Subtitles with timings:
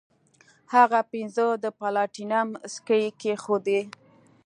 [0.73, 3.81] هغه پنځه د پلاټینم سکې کیښودې.